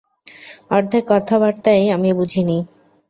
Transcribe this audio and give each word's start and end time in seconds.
অর্ধেক 0.71 1.03
কথাবার্তাই 1.09 1.83
আমি 1.95 2.09
বুঝিনি! 2.13 2.57